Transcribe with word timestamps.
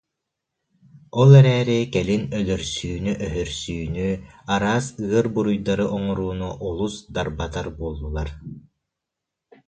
Ол 1.21 1.31
эрээри 1.39 1.77
кэлин 1.93 2.23
өлөрсүүнү-өһөрсүүнү, 2.37 4.07
араас 4.53 4.85
ыар 5.15 5.25
бу- 5.33 5.43
руйдары 5.45 5.85
оҥорууну 5.95 6.49
олус 6.69 6.95
дарбатар 7.15 7.67
буоллулар 7.79 8.29